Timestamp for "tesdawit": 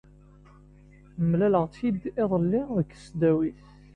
2.91-3.65